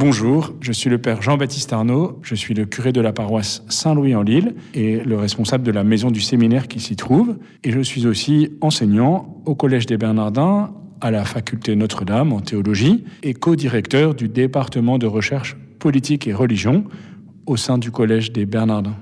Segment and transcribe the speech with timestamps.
[0.00, 4.14] Bonjour, je suis le père Jean-Baptiste Arnaud, je suis le curé de la paroisse Saint-Louis
[4.14, 7.36] en Lille et le responsable de la maison du séminaire qui s'y trouve.
[7.64, 13.04] Et je suis aussi enseignant au Collège des Bernardins, à la faculté Notre-Dame en théologie
[13.24, 16.84] et co-directeur du département de recherche politique et religion
[17.46, 18.96] au sein du Collège des Bernardins.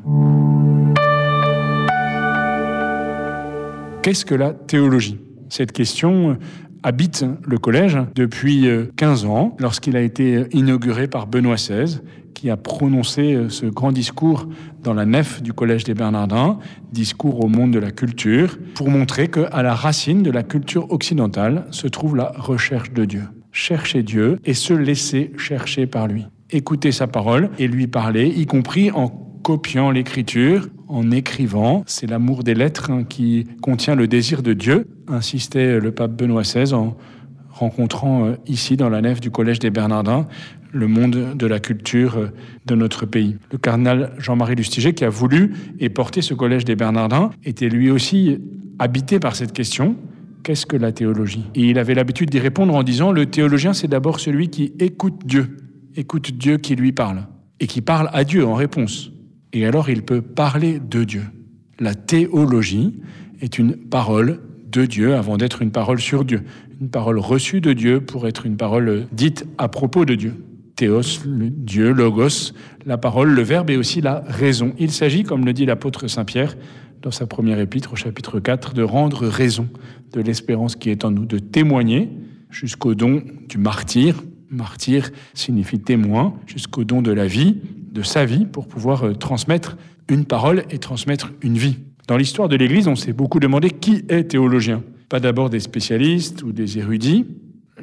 [4.02, 5.18] Qu'est-ce que la théologie?
[5.50, 6.38] Cette question
[6.82, 8.66] habite le collège depuis
[8.96, 12.00] 15 euh, ans, lorsqu'il a été inauguré par Benoît XVI,
[12.34, 14.46] qui a prononcé euh, ce grand discours
[14.82, 16.58] dans la nef du Collège des Bernardins,
[16.92, 21.66] discours au monde de la culture, pour montrer qu'à la racine de la culture occidentale
[21.70, 23.22] se trouve la recherche de Dieu.
[23.52, 26.26] Chercher Dieu et se laisser chercher par lui.
[26.50, 31.84] Écouter sa parole et lui parler, y compris en copiant l'écriture, en écrivant.
[31.86, 36.42] C'est l'amour des lettres hein, qui contient le désir de Dieu, insistait le pape Benoît
[36.42, 36.96] XVI en
[37.50, 40.26] rencontrant euh, ici dans la nef du Collège des Bernardins
[40.72, 42.32] le monde de la culture euh,
[42.66, 43.36] de notre pays.
[43.52, 47.92] Le cardinal Jean-Marie Lustiger, qui a voulu et porté ce Collège des Bernardins, était lui
[47.92, 48.40] aussi
[48.80, 49.94] habité par cette question.
[50.42, 51.44] Qu'est-ce que la théologie?
[51.54, 55.20] Et il avait l'habitude d'y répondre en disant, le théologien, c'est d'abord celui qui écoute
[55.24, 55.56] Dieu,
[55.94, 57.28] écoute Dieu qui lui parle,
[57.60, 59.12] et qui parle à Dieu en réponse
[59.52, 61.22] et alors il peut parler de Dieu.
[61.78, 62.94] La théologie
[63.40, 64.40] est une parole
[64.70, 66.42] de Dieu avant d'être une parole sur Dieu,
[66.80, 70.34] une parole reçue de Dieu pour être une parole dite à propos de Dieu.
[70.76, 72.52] Théos, Dieu, logos,
[72.84, 74.74] la parole, le verbe et aussi la raison.
[74.78, 76.54] Il s'agit, comme le dit l'apôtre Saint Pierre
[77.00, 79.68] dans sa première épître au chapitre 4, de rendre raison
[80.12, 82.10] de l'espérance qui est en nous, de témoigner
[82.50, 84.22] jusqu'au don du martyr.
[84.50, 87.56] Martyr signifie témoin, jusqu'au don de la vie,
[87.96, 89.76] de sa vie pour pouvoir euh, transmettre
[90.08, 91.78] une parole et transmettre une vie.
[92.06, 94.82] Dans l'histoire de l'Église, on s'est beaucoup demandé qui est théologien.
[95.08, 97.26] Pas d'abord des spécialistes ou des érudits.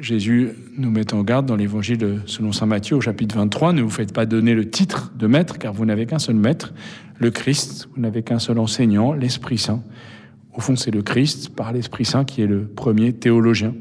[0.00, 3.90] Jésus nous met en garde dans l'Évangile selon Saint Matthieu au chapitre 23, ne vous
[3.90, 6.74] faites pas donner le titre de maître, car vous n'avez qu'un seul maître,
[7.18, 9.82] le Christ, vous n'avez qu'un seul enseignant, l'Esprit Saint.
[10.52, 13.74] Au fond, c'est le Christ, par l'Esprit Saint, qui est le premier théologien.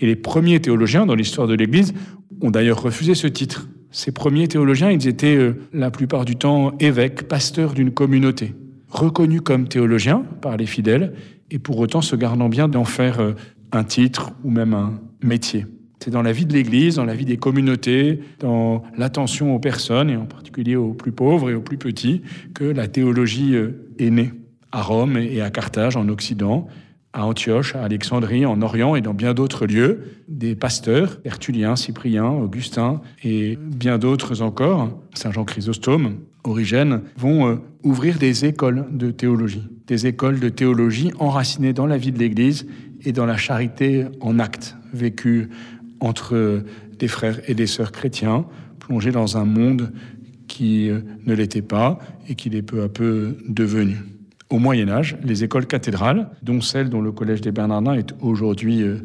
[0.00, 1.94] Et les premiers théologiens dans l'histoire de l'Église
[2.40, 3.68] ont d'ailleurs refusé ce titre.
[3.92, 8.54] Ces premiers théologiens, ils étaient euh, la plupart du temps évêques, pasteurs d'une communauté,
[8.88, 11.12] reconnus comme théologiens par les fidèles,
[11.50, 13.32] et pour autant se gardant bien d'en faire euh,
[13.72, 15.66] un titre ou même un métier.
[15.98, 20.08] C'est dans la vie de l'Église, dans la vie des communautés, dans l'attention aux personnes,
[20.08, 22.22] et en particulier aux plus pauvres et aux plus petits,
[22.54, 24.30] que la théologie euh, est née,
[24.70, 26.68] à Rome et à Carthage, en Occident,
[27.12, 32.26] à Antioche, à Alexandrie, en Orient et dans bien d'autres lieux, des pasteurs, Tertullien, Cyprien,
[32.26, 39.10] Augustin et bien d'autres encore, Saint Jean Chrysostome, Origène, vont euh, ouvrir des écoles de
[39.10, 42.66] théologie, des écoles de théologie enracinées dans la vie de l'Église
[43.04, 45.50] et dans la charité en acte, vécue
[46.00, 46.62] entre
[46.98, 48.46] des frères et des sœurs chrétiens,
[48.78, 49.92] plongés dans un monde
[50.46, 51.98] qui euh, ne l'était pas
[52.28, 53.96] et qui l'est peu à peu devenu.
[54.50, 58.82] Au Moyen Âge, les écoles cathédrales, dont celle dont le Collège des Bernardins est aujourd'hui
[58.82, 58.96] euh,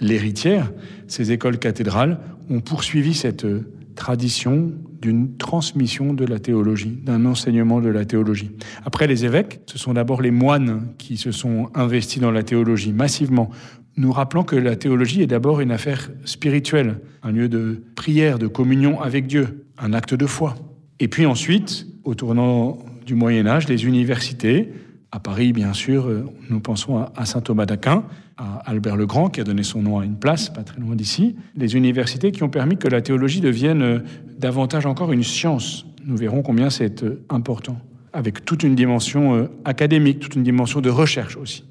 [0.00, 0.72] l'héritière,
[1.06, 2.18] ces écoles cathédrales
[2.50, 8.50] ont poursuivi cette euh, tradition d'une transmission de la théologie, d'un enseignement de la théologie.
[8.84, 12.92] Après les évêques, ce sont d'abord les moines qui se sont investis dans la théologie
[12.92, 13.50] massivement,
[13.96, 18.48] nous rappelant que la théologie est d'abord une affaire spirituelle, un lieu de prière, de
[18.48, 20.56] communion avec Dieu, un acte de foi.
[20.98, 24.72] Et puis ensuite, au tournant du Moyen Âge, les universités
[25.10, 28.04] à Paris, bien sûr, euh, nous pensons à saint Thomas d'Aquin,
[28.36, 30.94] à Albert le Grand, qui a donné son nom à une place, pas très loin
[30.94, 31.34] d'ici.
[31.56, 33.98] Les universités qui ont permis que la théologie devienne euh,
[34.38, 35.86] davantage encore une science.
[36.04, 37.78] Nous verrons combien c'est euh, important,
[38.12, 41.64] avec toute une dimension académique, toute une dimension de recherche aussi.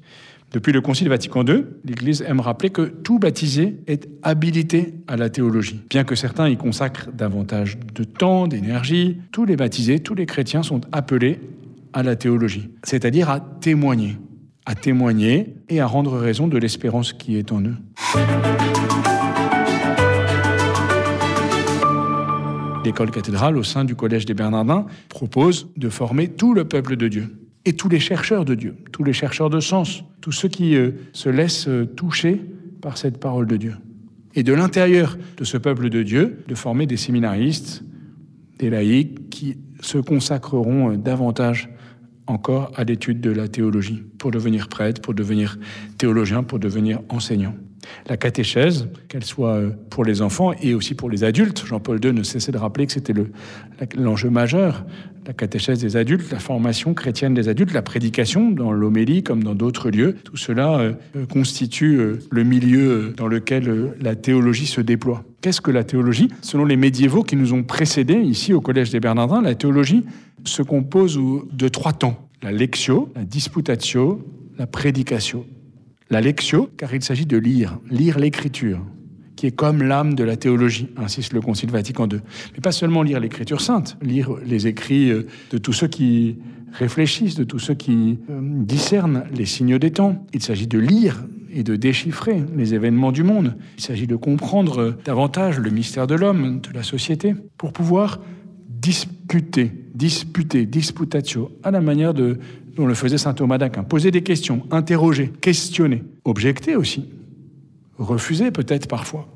[0.50, 5.28] Depuis le Concile Vatican II, l'Église aime rappeler que tout baptisé est habilité à la
[5.28, 5.80] théologie.
[5.90, 10.62] Bien que certains y consacrent davantage de temps, d'énergie, tous les baptisés, tous les chrétiens
[10.62, 11.38] sont appelés
[11.92, 14.16] à la théologie, c'est-à-dire à témoigner,
[14.66, 17.76] à témoigner et à rendre raison de l'espérance qui est en eux.
[22.84, 27.08] L'école cathédrale, au sein du Collège des Bernardins, propose de former tout le peuple de
[27.08, 27.28] Dieu
[27.64, 30.92] et tous les chercheurs de Dieu, tous les chercheurs de sens, tous ceux qui euh,
[31.12, 32.40] se laissent euh, toucher
[32.80, 33.74] par cette parole de Dieu.
[34.34, 37.82] Et de l'intérieur de ce peuple de Dieu, de former des séminaristes,
[38.58, 41.68] des laïcs qui se consacreront euh, davantage
[42.28, 45.58] encore à l'étude de la théologie, pour devenir prêtre, pour devenir
[45.96, 47.54] théologien, pour devenir enseignant.
[48.08, 52.12] La catéchèse, qu'elle soit euh, pour les enfants et aussi pour les adultes, Jean-Paul II
[52.12, 53.14] ne cessait de rappeler que c'était
[53.96, 54.84] l'enjeu majeur,
[55.26, 59.54] la catéchèse des adultes, la formation chrétienne des adultes, la prédication dans l'homélie comme dans
[59.54, 60.94] d'autres lieux, tout cela euh,
[61.30, 65.24] constitue euh, le milieu dans lequel la théologie se déploie.
[65.40, 66.30] Qu'est-ce que la théologie?
[66.42, 70.04] Selon les médiévaux qui nous ont précédés ici au Collège des Bernardins, la théologie
[70.44, 71.18] se compose
[71.52, 72.28] de trois temps.
[72.42, 74.24] La lectio, la disputatio,
[74.58, 75.44] la prédication.
[76.10, 78.80] La lectio, car il s'agit de lire, lire l'écriture,
[79.36, 82.20] qui est comme l'âme de la théologie, insiste le Concile Vatican II.
[82.54, 86.38] Mais pas seulement lire l'écriture sainte, lire les écrits euh, de tous ceux qui
[86.72, 90.26] réfléchissent, de tous ceux qui euh, discernent les signes des temps.
[90.32, 93.56] Il s'agit de lire et de déchiffrer les événements du monde.
[93.76, 98.20] Il s'agit de comprendre euh, davantage le mystère de l'homme, de la société, pour pouvoir
[98.68, 102.38] discuter, disputer, disputatio, à la manière de,
[102.76, 103.82] dont le faisait saint Thomas d'Aquin.
[103.82, 107.08] Poser des questions, interroger, questionner, objecter aussi,
[107.98, 109.28] refuser peut-être parfois,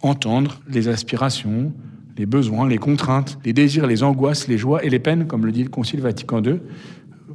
[0.00, 1.72] entendre les aspirations,
[2.18, 5.52] les besoins, les contraintes, les désirs, les angoisses, les joies et les peines, comme le
[5.52, 6.58] dit le Concile Vatican II,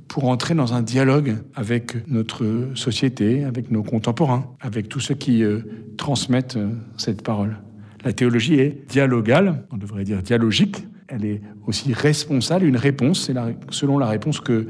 [0.10, 5.44] pour entrer dans un dialogue avec notre société, avec nos contemporains, avec tous ceux qui
[5.44, 5.62] euh,
[5.98, 7.58] transmettent euh, cette parole.
[8.04, 13.34] La théologie est dialogale, on devrait dire dialogique, elle est aussi responsable, une réponse, c'est
[13.70, 14.68] selon la réponse que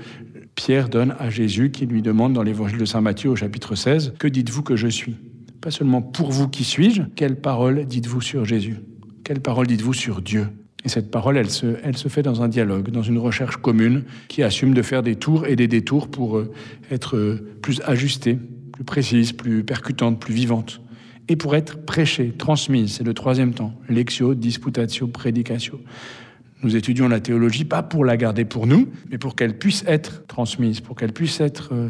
[0.56, 4.16] Pierre donne à Jésus qui lui demande dans l'évangile de Saint Matthieu au chapitre 16,
[4.20, 5.16] Que dites-vous que je suis?
[5.62, 8.78] Pas seulement pour vous qui suis-je, quelle parole dites-vous sur Jésus?
[9.24, 10.48] Quelle parole dites-vous sur Dieu?
[10.86, 14.04] Et cette parole, elle se, elle se fait dans un dialogue, dans une recherche commune
[14.28, 16.52] qui assume de faire des tours et des détours pour euh,
[16.92, 18.40] être euh, plus ajustée,
[18.72, 20.82] plus précise, plus percutante, plus vivante.
[21.28, 25.82] Et pour être prêchée, transmise, c'est le troisième temps, lectio, disputatio, prédicatio.
[26.64, 30.26] Nous étudions la théologie pas pour la garder pour nous, mais pour qu'elle puisse être
[30.26, 31.90] transmise, pour qu'elle puisse être euh,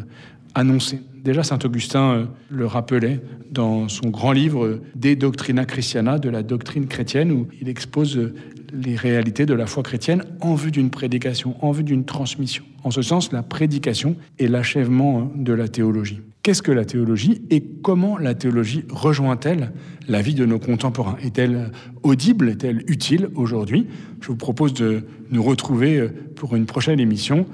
[0.54, 1.00] annoncée.
[1.28, 3.20] Déjà, saint Augustin euh, le rappelait
[3.50, 8.34] dans son grand livre De Doctrina Christiana, de la doctrine chrétienne, où il expose euh,
[8.72, 12.64] les réalités de la foi chrétienne en vue d'une prédication, en vue d'une transmission.
[12.82, 16.20] En ce sens, la prédication est l'achèvement de la théologie.
[16.42, 19.72] Qu'est-ce que la théologie et comment la théologie rejoint-elle
[20.08, 21.18] la vie de nos contemporains?
[21.22, 21.72] Est-elle
[22.04, 22.48] audible?
[22.48, 23.86] Est-elle utile aujourd'hui?
[24.22, 27.44] Je vous propose de nous retrouver pour une prochaine émission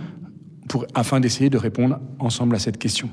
[0.95, 3.03] afin d'essayer de répondre ensemble à cette question.